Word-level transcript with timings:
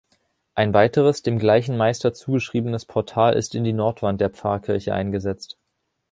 Ein 0.55 0.73
weiteres, 0.73 1.21
dem 1.21 1.37
gleichen 1.37 1.77
Meister 1.77 2.11
zugeschriebenes 2.11 2.85
Portal 2.85 3.35
ist 3.35 3.53
in 3.53 3.63
die 3.63 3.71
Nordwand 3.73 4.19
der 4.19 4.31
Pfarrkirche 4.31 4.95
eingesetzt. 4.95 5.59